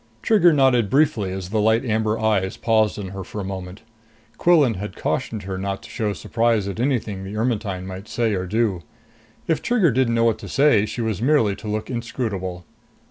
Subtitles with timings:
[0.23, 3.81] Trigger nodded briefly as the light amber eyes paused on her for a moment.
[4.39, 8.47] Quillan had cautioned her not to show surprise at anything the Ermetyne might say or
[8.47, 8.81] do.
[9.45, 12.65] If Trigger didn't know what to say herself, she was merely to look inscrutable.